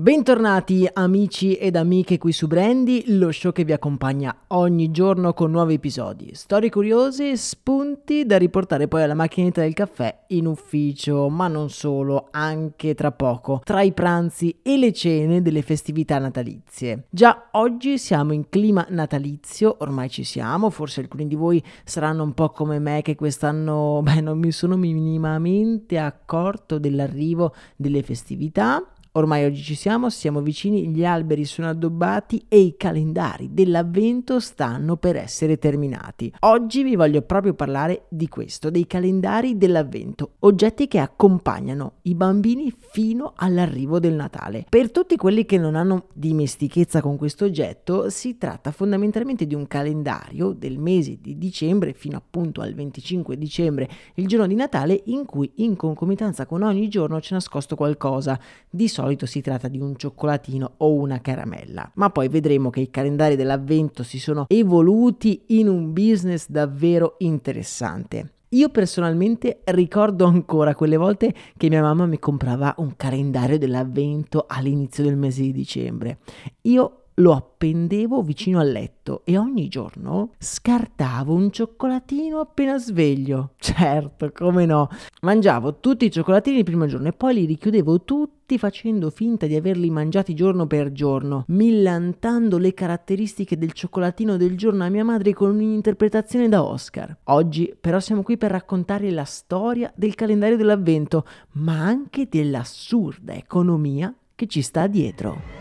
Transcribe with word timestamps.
Bentornati 0.00 0.88
amici 0.92 1.54
ed 1.54 1.74
amiche 1.74 2.18
qui 2.18 2.30
su 2.30 2.46
Brandy, 2.46 3.16
lo 3.16 3.32
show 3.32 3.50
che 3.50 3.64
vi 3.64 3.72
accompagna 3.72 4.44
ogni 4.50 4.92
giorno 4.92 5.34
con 5.34 5.50
nuovi 5.50 5.74
episodi, 5.74 6.36
storie 6.36 6.70
curiose, 6.70 7.36
spunti 7.36 8.24
da 8.24 8.38
riportare 8.38 8.86
poi 8.86 9.02
alla 9.02 9.14
macchinetta 9.14 9.62
del 9.62 9.74
caffè 9.74 10.26
in 10.28 10.46
ufficio, 10.46 11.28
ma 11.28 11.48
non 11.48 11.68
solo, 11.68 12.28
anche 12.30 12.94
tra 12.94 13.10
poco, 13.10 13.60
tra 13.64 13.82
i 13.82 13.92
pranzi 13.92 14.60
e 14.62 14.76
le 14.76 14.92
cene 14.92 15.42
delle 15.42 15.62
festività 15.62 16.20
natalizie. 16.20 17.06
Già 17.10 17.48
oggi 17.50 17.98
siamo 17.98 18.32
in 18.32 18.48
clima 18.48 18.86
natalizio, 18.90 19.78
ormai 19.80 20.10
ci 20.10 20.22
siamo, 20.22 20.70
forse 20.70 21.00
alcuni 21.00 21.26
di 21.26 21.34
voi 21.34 21.60
saranno 21.82 22.22
un 22.22 22.34
po' 22.34 22.50
come 22.50 22.78
me 22.78 23.02
che 23.02 23.16
quest'anno 23.16 23.98
beh, 24.04 24.20
non 24.20 24.38
mi 24.38 24.52
sono 24.52 24.76
minimamente 24.76 25.98
accorto 25.98 26.78
dell'arrivo 26.78 27.52
delle 27.74 28.04
festività 28.04 28.80
Ormai 29.18 29.44
oggi 29.44 29.62
ci 29.64 29.74
siamo, 29.74 30.10
siamo 30.10 30.40
vicini, 30.40 30.90
gli 30.90 31.04
alberi 31.04 31.44
sono 31.44 31.68
addobbati 31.68 32.44
e 32.46 32.60
i 32.60 32.76
calendari 32.76 33.48
dell'avvento 33.52 34.38
stanno 34.38 34.96
per 34.96 35.16
essere 35.16 35.58
terminati. 35.58 36.32
Oggi 36.40 36.84
vi 36.84 36.94
voglio 36.94 37.22
proprio 37.22 37.52
parlare 37.52 38.04
di 38.10 38.28
questo, 38.28 38.70
dei 38.70 38.86
calendari 38.86 39.58
dell'avvento, 39.58 40.34
oggetti 40.40 40.86
che 40.86 41.00
accompagnano 41.00 41.94
i 42.02 42.14
bambini 42.14 42.72
fino 42.78 43.32
all'arrivo 43.34 43.98
del 43.98 44.14
Natale. 44.14 44.66
Per 44.68 44.92
tutti 44.92 45.16
quelli 45.16 45.44
che 45.44 45.58
non 45.58 45.74
hanno 45.74 46.06
dimestichezza 46.12 47.00
con 47.00 47.16
questo 47.16 47.44
oggetto, 47.44 48.10
si 48.10 48.38
tratta 48.38 48.70
fondamentalmente 48.70 49.48
di 49.48 49.56
un 49.56 49.66
calendario 49.66 50.52
del 50.52 50.78
mese 50.78 51.18
di 51.20 51.36
dicembre 51.36 51.92
fino 51.92 52.16
appunto 52.16 52.60
al 52.60 52.72
25 52.72 53.36
dicembre, 53.36 53.88
il 54.14 54.28
giorno 54.28 54.46
di 54.46 54.54
Natale, 54.54 55.02
in 55.06 55.24
cui 55.24 55.50
in 55.56 55.74
concomitanza 55.74 56.46
con 56.46 56.62
ogni 56.62 56.86
giorno 56.86 57.18
c'è 57.18 57.34
nascosto 57.34 57.74
qualcosa. 57.74 58.38
Di 58.70 58.86
solito 58.86 59.06
solito 59.08 59.26
si 59.26 59.40
tratta 59.40 59.68
di 59.68 59.80
un 59.80 59.96
cioccolatino 59.96 60.74
o 60.78 60.92
una 60.92 61.20
caramella, 61.20 61.90
ma 61.94 62.10
poi 62.10 62.28
vedremo 62.28 62.68
che 62.70 62.80
i 62.80 62.90
calendari 62.90 63.36
dell'avvento 63.36 64.02
si 64.02 64.18
sono 64.18 64.44
evoluti 64.48 65.44
in 65.48 65.68
un 65.68 65.92
business 65.92 66.46
davvero 66.48 67.14
interessante. 67.18 68.32
Io 68.52 68.70
personalmente 68.70 69.60
ricordo 69.64 70.24
ancora 70.24 70.74
quelle 70.74 70.96
volte 70.96 71.34
che 71.56 71.68
mia 71.68 71.82
mamma 71.82 72.06
mi 72.06 72.18
comprava 72.18 72.74
un 72.78 72.96
calendario 72.96 73.58
dell'avvento 73.58 74.44
all'inizio 74.46 75.04
del 75.04 75.16
mese 75.16 75.42
di 75.42 75.52
dicembre. 75.52 76.18
Io 76.62 77.07
lo 77.18 77.32
appendevo 77.32 78.22
vicino 78.22 78.58
al 78.58 78.70
letto 78.70 79.22
e 79.24 79.36
ogni 79.38 79.68
giorno 79.68 80.32
scartavo 80.38 81.32
un 81.32 81.50
cioccolatino 81.50 82.40
appena 82.40 82.78
sveglio. 82.78 83.52
Certo, 83.78 84.32
come 84.32 84.66
no. 84.66 84.88
Mangiavo 85.22 85.78
tutti 85.78 86.06
i 86.06 86.10
cioccolatini 86.10 86.58
il 86.58 86.64
primo 86.64 86.86
giorno 86.86 87.08
e 87.08 87.12
poi 87.12 87.34
li 87.34 87.44
richiudevo 87.44 88.02
tutti 88.02 88.58
facendo 88.58 89.10
finta 89.10 89.46
di 89.46 89.54
averli 89.54 89.90
mangiati 89.90 90.34
giorno 90.34 90.66
per 90.66 90.90
giorno, 90.90 91.44
millantando 91.48 92.58
le 92.58 92.74
caratteristiche 92.74 93.56
del 93.56 93.72
cioccolatino 93.72 94.36
del 94.36 94.56
giorno 94.56 94.84
a 94.84 94.88
mia 94.88 95.04
madre 95.04 95.32
con 95.32 95.50
un'interpretazione 95.50 96.48
da 96.48 96.64
Oscar. 96.64 97.16
Oggi 97.24 97.72
però 97.78 98.00
siamo 98.00 98.22
qui 98.22 98.36
per 98.36 98.50
raccontare 98.50 99.10
la 99.10 99.24
storia 99.24 99.92
del 99.94 100.14
calendario 100.14 100.56
dell'avvento, 100.56 101.24
ma 101.52 101.84
anche 101.84 102.26
dell'assurda 102.28 103.34
economia 103.34 104.12
che 104.34 104.46
ci 104.46 104.62
sta 104.62 104.86
dietro. 104.86 105.57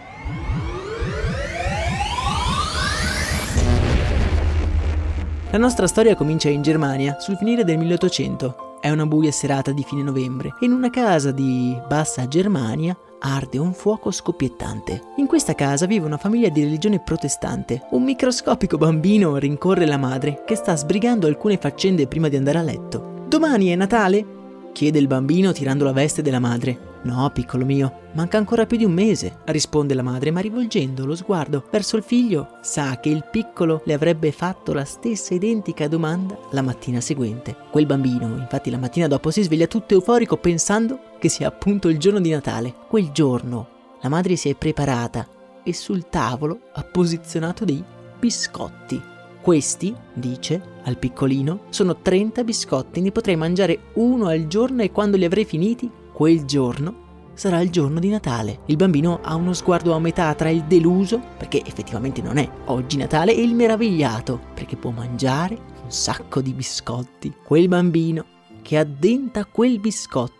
La 5.49 5.57
nostra 5.57 5.87
storia 5.87 6.13
comincia 6.13 6.49
in 6.49 6.61
Germania, 6.61 7.19
sul 7.19 7.37
finire 7.37 7.63
del 7.63 7.77
1800. 7.77 8.79
È 8.81 8.89
una 8.89 9.05
buia 9.05 9.31
serata 9.31 9.71
di 9.71 9.81
fine 9.81 10.03
novembre 10.03 10.53
e 10.59 10.65
in 10.65 10.73
una 10.73 10.89
casa 10.89 11.31
di 11.31 11.75
Bassa 11.87 12.27
Germania 12.27 12.95
arde 13.19 13.57
un 13.57 13.71
fuoco 13.71 14.11
scoppiettante. 14.11 15.13
In 15.15 15.25
questa 15.25 15.55
casa 15.55 15.85
vive 15.85 16.05
una 16.05 16.17
famiglia 16.17 16.49
di 16.49 16.63
religione 16.63 16.99
protestante. 16.99 17.87
Un 17.91 18.03
microscopico 18.03 18.75
bambino 18.77 19.37
rincorre 19.37 19.85
la 19.85 19.97
madre 19.97 20.43
che 20.45 20.55
sta 20.55 20.75
sbrigando 20.75 21.27
alcune 21.27 21.57
faccende 21.57 22.07
prima 22.07 22.27
di 22.27 22.35
andare 22.35 22.57
a 22.57 22.63
letto. 22.63 23.23
Domani 23.25 23.67
è 23.67 23.75
Natale? 23.75 24.36
Chiede 24.77 24.99
il 24.99 25.07
bambino 25.07 25.53
tirando 25.53 25.85
la 25.85 25.91
veste 25.91 26.21
della 26.21 26.37
madre. 26.37 26.99
No, 27.01 27.27
piccolo 27.33 27.65
mio, 27.65 28.09
manca 28.13 28.37
ancora 28.37 28.67
più 28.67 28.77
di 28.77 28.83
un 28.83 28.91
mese, 28.91 29.37
risponde 29.45 29.95
la 29.95 30.03
madre, 30.03 30.29
ma 30.29 30.39
rivolgendo 30.39 31.03
lo 31.03 31.15
sguardo 31.15 31.65
verso 31.71 31.97
il 31.97 32.03
figlio, 32.03 32.59
sa 32.61 32.99
che 32.99 33.09
il 33.09 33.25
piccolo 33.31 33.81
le 33.85 33.93
avrebbe 33.93 34.31
fatto 34.31 34.73
la 34.73 34.85
stessa 34.85 35.33
identica 35.33 35.87
domanda 35.87 36.37
la 36.51 36.61
mattina 36.61 37.01
seguente. 37.01 37.55
Quel 37.71 37.87
bambino, 37.87 38.27
infatti, 38.37 38.69
la 38.69 38.77
mattina 38.77 39.07
dopo 39.07 39.31
si 39.31 39.41
sveglia 39.41 39.65
tutto 39.65 39.95
euforico 39.95 40.37
pensando 40.37 40.99
che 41.17 41.27
sia 41.27 41.47
appunto 41.47 41.89
il 41.89 41.97
giorno 41.97 42.19
di 42.19 42.29
Natale. 42.29 42.75
Quel 42.87 43.09
giorno 43.09 43.69
la 44.01 44.09
madre 44.09 44.35
si 44.35 44.47
è 44.47 44.53
preparata 44.53 45.27
e 45.63 45.73
sul 45.73 46.07
tavolo 46.07 46.59
ha 46.73 46.83
posizionato 46.83 47.65
dei 47.65 47.83
biscotti. 48.19 49.15
Questi, 49.47 49.95
dice 50.13 50.61
al 50.83 50.97
piccolino, 50.97 51.67
sono 51.69 52.01
30 52.01 52.43
biscotti, 52.43 52.99
ne 52.99 53.13
potrei 53.13 53.37
mangiare 53.37 53.79
uno 53.93 54.27
al 54.27 54.47
giorno 54.47 54.81
e 54.81 54.91
quando 54.91 55.15
li 55.15 55.23
avrei 55.23 55.45
finiti 55.45 55.89
quel 56.11 56.43
giorno 56.43 57.31
sarà 57.33 57.61
il 57.61 57.69
giorno 57.69 58.01
di 58.01 58.09
Natale. 58.09 58.59
Il 58.65 58.75
bambino 58.75 59.21
ha 59.23 59.35
uno 59.35 59.53
sguardo 59.53 59.93
a 59.93 60.01
metà 60.01 60.35
tra 60.35 60.49
il 60.49 60.65
deluso, 60.65 61.21
perché 61.37 61.63
effettivamente 61.65 62.21
non 62.21 62.35
è 62.35 62.51
oggi 62.65 62.97
Natale, 62.97 63.33
e 63.33 63.41
il 63.41 63.55
meravigliato, 63.55 64.37
perché 64.53 64.75
può 64.75 64.91
mangiare 64.91 65.57
un 65.81 65.91
sacco 65.91 66.41
di 66.41 66.51
biscotti. 66.51 67.33
Quel 67.41 67.69
bambino 67.69 68.25
che 68.61 68.77
addenta 68.77 69.45
quel 69.45 69.79
biscotto 69.79 70.36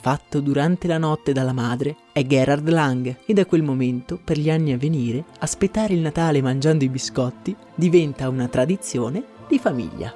fatto 0.00 0.40
durante 0.40 0.86
la 0.86 0.98
notte 0.98 1.32
dalla 1.32 1.52
madre 1.52 1.96
è 2.12 2.24
Gerard 2.24 2.68
Lang 2.68 3.16
e 3.26 3.32
da 3.32 3.44
quel 3.46 3.62
momento, 3.62 4.18
per 4.22 4.38
gli 4.38 4.48
anni 4.48 4.72
a 4.72 4.78
venire, 4.78 5.24
aspettare 5.40 5.94
il 5.94 6.00
Natale 6.00 6.40
mangiando 6.40 6.84
i 6.84 6.88
biscotti 6.88 7.54
diventa 7.74 8.28
una 8.28 8.48
tradizione 8.48 9.24
di 9.48 9.58
famiglia. 9.58 10.14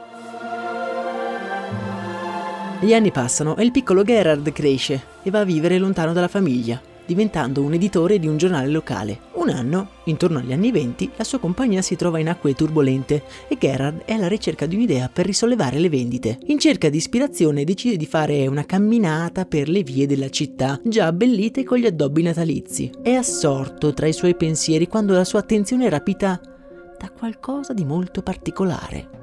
Gli 2.80 2.94
anni 2.94 3.12
passano 3.12 3.56
e 3.56 3.64
il 3.64 3.70
piccolo 3.70 4.02
Gerard 4.02 4.50
cresce 4.52 5.00
e 5.22 5.30
va 5.30 5.40
a 5.40 5.44
vivere 5.44 5.78
lontano 5.78 6.12
dalla 6.12 6.28
famiglia, 6.28 6.80
diventando 7.06 7.62
un 7.62 7.74
editore 7.74 8.18
di 8.18 8.26
un 8.26 8.36
giornale 8.36 8.68
locale. 8.68 9.20
Un 9.34 9.48
anno, 9.48 9.88
intorno 10.04 10.38
agli 10.38 10.52
anni 10.52 10.70
venti, 10.70 11.10
la 11.16 11.24
sua 11.24 11.38
compagnia 11.38 11.82
si 11.82 11.96
trova 11.96 12.18
in 12.18 12.28
acque 12.28 12.54
turbolente 12.54 13.22
e 13.48 13.56
Gerard 13.58 14.02
è 14.04 14.12
alla 14.12 14.28
ricerca 14.28 14.66
di 14.66 14.76
un'idea 14.76 15.08
per 15.12 15.26
risollevare 15.26 15.78
le 15.78 15.88
vendite. 15.88 16.38
In 16.46 16.58
cerca 16.58 16.88
di 16.88 16.96
ispirazione 16.96 17.64
decide 17.64 17.96
di 17.96 18.06
fare 18.06 18.46
una 18.46 18.64
camminata 18.64 19.44
per 19.44 19.68
le 19.68 19.82
vie 19.82 20.06
della 20.06 20.30
città, 20.30 20.80
già 20.84 21.06
abbellite 21.06 21.64
con 21.64 21.78
gli 21.78 21.86
addobbi 21.86 22.22
natalizi. 22.22 22.90
È 23.02 23.12
assorto 23.12 23.92
tra 23.92 24.06
i 24.06 24.12
suoi 24.12 24.34
pensieri 24.34 24.86
quando 24.86 25.12
la 25.12 25.24
sua 25.24 25.40
attenzione 25.40 25.86
è 25.86 25.90
rapita 25.90 26.40
da 26.98 27.10
qualcosa 27.10 27.72
di 27.72 27.84
molto 27.84 28.22
particolare. 28.22 29.20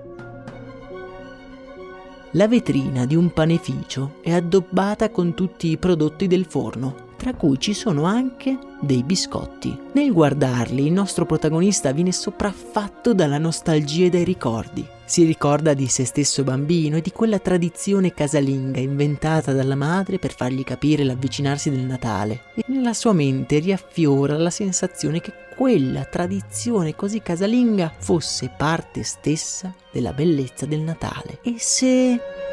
La 2.34 2.47
vetrina 2.47 3.07
di 3.07 3.16
un 3.16 3.34
panificio 3.34 4.17
è 4.22 4.31
addobbata 4.31 5.09
con 5.09 5.34
tutti 5.34 5.69
i 5.69 5.78
prodotti 5.78 6.28
del 6.28 6.46
forno, 6.46 7.09
tra 7.19 7.34
cui 7.34 7.59
ci 7.59 7.74
sono 7.74 8.06
anche 8.06 8.57
dei 8.80 9.03
biscotti. 9.03 9.78
Nel 9.91 10.14
guardarli 10.14 10.85
il 10.85 10.93
nostro 10.93 11.26
protagonista 11.26 11.91
viene 11.91 12.14
sopraffatto 12.14 13.14
dalla 13.14 13.38
nostalgia 13.38 14.05
e 14.05 14.09
dai 14.09 14.23
ricordi. 14.23 14.88
Si 15.03 15.26
ricorda 15.26 15.73
di 15.73 15.88
se 15.88 16.05
stesso 16.05 16.43
bambino 16.43 16.96
e 16.96 17.02
di 17.02 17.11
quella 17.11 17.40
tradizione 17.40 18.14
casalinga 18.14 18.79
inventata 18.79 19.52
dalla 19.52 19.76
madre 19.76 20.17
per 20.17 20.34
fargli 20.34 20.64
capire 20.64 21.03
l'avvicinarsi 21.03 21.70
del 21.70 21.82
Natale. 21.82 22.43
E 22.55 22.64
nella 22.67 22.93
sua 22.93 23.11
mente 23.11 23.59
riaffiora 23.59 24.38
la 24.38 24.49
sensazione 24.49 25.20
che 25.20 25.34
quella 25.58 26.05
tradizione 26.05 26.96
così 26.96 27.22
casalinga 27.22 27.91
fosse 27.97 28.49
parte 28.55 29.03
stessa 29.03 29.73
della 29.91 30.14
bellezza 30.14 30.66
del 30.66 30.79
Natale. 30.79 31.40
E 31.41 31.55
se... 31.58 32.48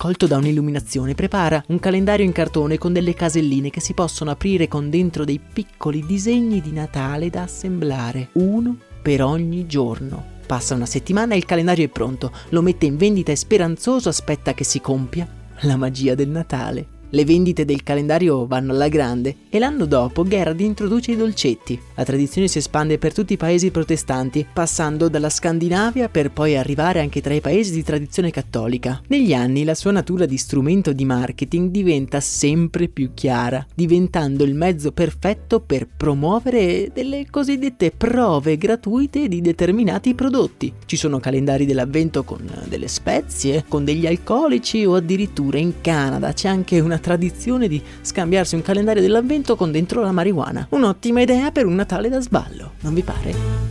Colto 0.00 0.26
da 0.26 0.38
un'illuminazione, 0.38 1.14
prepara 1.14 1.62
un 1.66 1.78
calendario 1.78 2.24
in 2.24 2.32
cartone 2.32 2.78
con 2.78 2.94
delle 2.94 3.12
caselline 3.12 3.68
che 3.68 3.82
si 3.82 3.92
possono 3.92 4.30
aprire 4.30 4.66
con 4.66 4.88
dentro 4.88 5.26
dei 5.26 5.38
piccoli 5.38 6.06
disegni 6.06 6.62
di 6.62 6.72
Natale 6.72 7.28
da 7.28 7.42
assemblare, 7.42 8.30
uno 8.32 8.78
per 9.02 9.22
ogni 9.22 9.66
giorno 9.66 10.38
Passa 10.46 10.74
una 10.74 10.86
settimana 10.86 11.34
e 11.34 11.36
il 11.36 11.44
calendario 11.44 11.84
è 11.84 11.88
pronto, 11.88 12.32
lo 12.48 12.62
mette 12.62 12.86
in 12.86 12.96
vendita 12.96 13.30
e 13.30 13.36
speranzoso 13.36 14.08
aspetta 14.08 14.54
che 14.54 14.64
si 14.64 14.80
compia 14.80 15.28
la 15.60 15.76
magia 15.76 16.14
del 16.14 16.30
Natale. 16.30 16.99
Le 17.12 17.24
vendite 17.24 17.64
del 17.64 17.82
calendario 17.82 18.46
vanno 18.46 18.70
alla 18.70 18.86
grande 18.86 19.34
e 19.48 19.58
l'anno 19.58 19.84
dopo 19.84 20.22
Gerhard 20.22 20.60
introduce 20.60 21.10
i 21.10 21.16
dolcetti. 21.16 21.76
La 21.96 22.04
tradizione 22.04 22.46
si 22.46 22.58
espande 22.58 22.98
per 22.98 23.12
tutti 23.12 23.32
i 23.32 23.36
paesi 23.36 23.72
protestanti, 23.72 24.46
passando 24.52 25.08
dalla 25.08 25.28
Scandinavia 25.28 26.08
per 26.08 26.30
poi 26.30 26.56
arrivare 26.56 27.00
anche 27.00 27.20
tra 27.20 27.34
i 27.34 27.40
paesi 27.40 27.72
di 27.72 27.82
tradizione 27.82 28.30
cattolica. 28.30 29.02
Negli 29.08 29.34
anni 29.34 29.64
la 29.64 29.74
sua 29.74 29.90
natura 29.90 30.24
di 30.24 30.36
strumento 30.36 30.92
di 30.92 31.04
marketing 31.04 31.70
diventa 31.70 32.20
sempre 32.20 32.86
più 32.86 33.10
chiara, 33.12 33.66
diventando 33.74 34.44
il 34.44 34.54
mezzo 34.54 34.92
perfetto 34.92 35.58
per 35.58 35.88
promuovere 35.88 36.92
delle 36.94 37.26
cosiddette 37.28 37.90
prove 37.90 38.56
gratuite 38.56 39.26
di 39.26 39.40
determinati 39.40 40.14
prodotti. 40.14 40.72
Ci 40.86 40.96
sono 40.96 41.18
calendari 41.18 41.66
dell'avvento 41.66 42.22
con 42.22 42.48
delle 42.68 42.86
spezie, 42.86 43.64
con 43.66 43.84
degli 43.84 44.06
alcolici 44.06 44.84
o 44.84 44.94
addirittura 44.94 45.58
in 45.58 45.80
Canada 45.80 46.32
c'è 46.32 46.46
anche 46.46 46.78
una 46.78 46.98
tradizione 47.00 47.66
di 47.66 47.82
scambiarsi 48.00 48.54
un 48.54 48.62
calendario 48.62 49.02
dell'avvento 49.02 49.56
con 49.56 49.72
dentro 49.72 50.02
la 50.02 50.12
marijuana. 50.12 50.66
Un'ottima 50.70 51.20
idea 51.20 51.50
per 51.50 51.66
un 51.66 51.74
Natale 51.74 52.08
da 52.08 52.20
sballo, 52.20 52.72
non 52.80 52.94
vi 52.94 53.02
pare? 53.02 53.70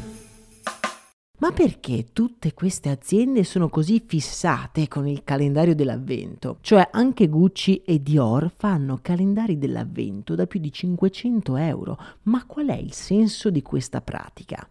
Ma 1.40 1.52
perché 1.52 2.08
tutte 2.12 2.54
queste 2.54 2.90
aziende 2.90 3.46
sono 3.46 3.70
così 3.70 4.04
fissate 4.06 4.90
con 4.90 5.08
il 5.08 5.24
calendario 5.24 5.74
dell'avvento? 5.74 6.58
Cioè 6.60 6.90
anche 6.92 7.30
Gucci 7.30 7.82
e 7.86 8.02
Dior 8.02 8.52
fanno 8.54 9.00
calendari 9.02 9.58
dell'avvento 9.58 10.36
da 10.36 10.46
più 10.48 10.60
di 10.60 10.72
500 10.72 11.56
euro. 11.56 11.98
Ma 12.24 12.44
qual 12.46 12.68
è 12.68 12.76
il 12.76 12.92
senso 12.92 13.50
di 13.50 13.62
questa 13.62 14.02
pratica? 14.02 14.68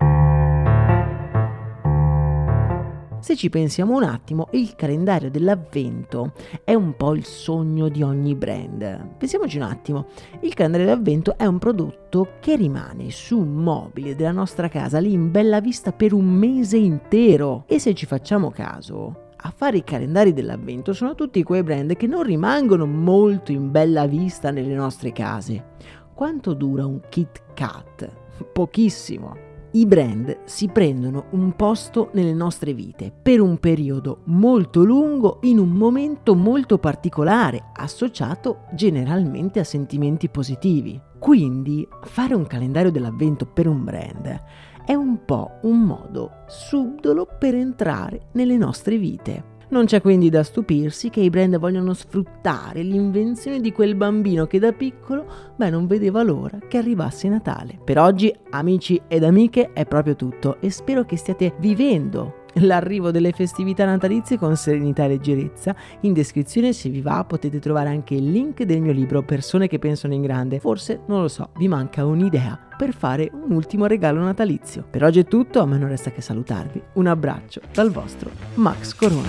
Se 3.20 3.34
ci 3.34 3.50
pensiamo 3.50 3.96
un 3.96 4.04
attimo, 4.04 4.48
il 4.52 4.76
calendario 4.76 5.30
dell'avvento 5.30 6.32
è 6.62 6.74
un 6.74 6.96
po' 6.96 7.14
il 7.14 7.24
sogno 7.24 7.88
di 7.88 8.02
ogni 8.02 8.34
brand. 8.36 9.16
Pensiamoci 9.18 9.56
un 9.56 9.64
attimo, 9.64 10.06
il 10.40 10.54
calendario 10.54 10.86
dell'avvento 10.86 11.36
è 11.36 11.44
un 11.44 11.58
prodotto 11.58 12.34
che 12.40 12.54
rimane 12.54 13.10
su 13.10 13.38
un 13.38 13.54
mobile 13.54 14.14
della 14.14 14.30
nostra 14.30 14.68
casa 14.68 14.98
lì 14.98 15.12
in 15.12 15.32
bella 15.32 15.60
vista 15.60 15.92
per 15.92 16.12
un 16.12 16.26
mese 16.26 16.76
intero. 16.76 17.64
E 17.66 17.80
se 17.80 17.92
ci 17.94 18.06
facciamo 18.06 18.50
caso, 18.50 19.30
a 19.36 19.52
fare 19.54 19.78
i 19.78 19.84
calendari 19.84 20.32
dell'avvento 20.32 20.92
sono 20.92 21.14
tutti 21.14 21.42
quei 21.42 21.64
brand 21.64 21.96
che 21.96 22.06
non 22.06 22.22
rimangono 22.22 22.86
molto 22.86 23.50
in 23.50 23.72
bella 23.72 24.06
vista 24.06 24.52
nelle 24.52 24.74
nostre 24.74 25.12
case. 25.12 25.76
Quanto 26.14 26.54
dura 26.54 26.86
un 26.86 27.00
Kit 27.08 27.42
Kat? 27.52 28.08
Pochissimo 28.52 29.47
i 29.72 29.84
brand 29.84 30.44
si 30.44 30.68
prendono 30.68 31.26
un 31.32 31.54
posto 31.54 32.08
nelle 32.14 32.32
nostre 32.32 32.72
vite 32.72 33.12
per 33.12 33.40
un 33.40 33.58
periodo 33.58 34.22
molto 34.24 34.82
lungo 34.82 35.40
in 35.42 35.58
un 35.58 35.68
momento 35.68 36.34
molto 36.34 36.78
particolare, 36.78 37.70
associato 37.74 38.60
generalmente 38.72 39.60
a 39.60 39.64
sentimenti 39.64 40.30
positivi. 40.30 40.98
Quindi 41.18 41.86
fare 42.04 42.34
un 42.34 42.46
calendario 42.46 42.90
dell'avvento 42.90 43.44
per 43.44 43.66
un 43.66 43.84
brand 43.84 44.42
è 44.86 44.94
un 44.94 45.24
po' 45.26 45.58
un 45.62 45.82
modo 45.82 46.44
subdolo 46.46 47.28
per 47.38 47.54
entrare 47.54 48.28
nelle 48.32 48.56
nostre 48.56 48.96
vite. 48.96 49.56
Non 49.70 49.84
c'è 49.84 50.00
quindi 50.00 50.30
da 50.30 50.42
stupirsi 50.42 51.10
che 51.10 51.20
i 51.20 51.28
brand 51.28 51.58
vogliono 51.58 51.92
sfruttare 51.92 52.82
l'invenzione 52.82 53.60
di 53.60 53.70
quel 53.70 53.96
bambino 53.96 54.46
che 54.46 54.58
da 54.58 54.72
piccolo, 54.72 55.26
beh, 55.56 55.68
non 55.68 55.86
vedeva 55.86 56.22
l'ora 56.22 56.58
che 56.66 56.78
arrivasse 56.78 57.28
Natale. 57.28 57.78
Per 57.84 57.98
oggi, 57.98 58.34
amici 58.50 59.00
ed 59.08 59.24
amiche, 59.24 59.72
è 59.74 59.84
proprio 59.84 60.16
tutto 60.16 60.56
e 60.60 60.70
spero 60.70 61.04
che 61.04 61.16
stiate 61.16 61.54
vivendo 61.58 62.37
l'arrivo 62.54 63.10
delle 63.10 63.32
festività 63.32 63.84
natalizie 63.84 64.38
con 64.38 64.56
serenità 64.56 65.04
e 65.04 65.08
leggerezza. 65.08 65.74
In 66.00 66.12
descrizione, 66.12 66.72
se 66.72 66.88
vi 66.88 67.00
va, 67.00 67.24
potete 67.24 67.58
trovare 67.58 67.88
anche 67.88 68.14
il 68.14 68.30
link 68.30 68.62
del 68.62 68.80
mio 68.80 68.92
libro 68.92 69.22
Persone 69.22 69.68
che 69.68 69.78
pensano 69.78 70.14
in 70.14 70.22
grande. 70.22 70.58
Forse, 70.60 71.00
non 71.06 71.20
lo 71.20 71.28
so, 71.28 71.50
vi 71.56 71.68
manca 71.68 72.04
un'idea 72.04 72.58
per 72.76 72.94
fare 72.94 73.30
un 73.32 73.52
ultimo 73.52 73.86
regalo 73.86 74.20
natalizio. 74.20 74.84
Per 74.88 75.02
oggi 75.04 75.20
è 75.20 75.24
tutto, 75.24 75.60
a 75.60 75.66
me 75.66 75.78
non 75.78 75.88
resta 75.88 76.10
che 76.10 76.20
salutarvi. 76.20 76.80
Un 76.94 77.06
abbraccio 77.06 77.60
dal 77.72 77.90
vostro 77.90 78.30
Max 78.54 78.94
Corona. 78.94 79.28